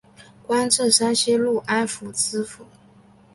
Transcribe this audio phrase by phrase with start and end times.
[0.47, 2.65] 官至山西潞安府知府。